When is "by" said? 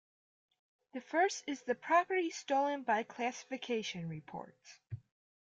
2.81-3.03